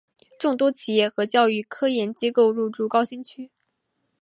[0.39, 3.51] 众多企业和教育科研机构入驻高新区。